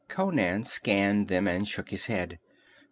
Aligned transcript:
Conan 0.09 0.63
scanned 0.63 1.27
them 1.27 1.47
and 1.47 1.67
shook 1.67 1.89
his 1.91 2.07
head. 2.07 2.39